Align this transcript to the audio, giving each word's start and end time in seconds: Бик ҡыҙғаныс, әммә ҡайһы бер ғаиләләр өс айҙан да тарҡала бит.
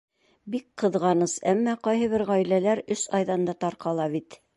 Бик 0.53 0.63
ҡыҙғаныс, 0.83 1.35
әммә 1.51 1.75
ҡайһы 1.87 2.07
бер 2.13 2.23
ғаиләләр 2.31 2.81
өс 2.97 3.05
айҙан 3.19 3.45
да 3.51 3.55
тарҡала 3.65 4.09
бит. 4.15 4.39